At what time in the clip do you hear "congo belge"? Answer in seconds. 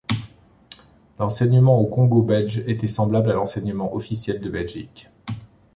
1.85-2.63